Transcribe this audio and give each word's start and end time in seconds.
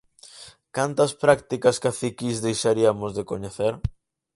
Cantas 0.75 1.11
prácticas 1.23 1.77
caciquís 1.85 2.35
deixariamos 2.47 3.11
de 3.17 3.23
coñecer? 3.31 3.73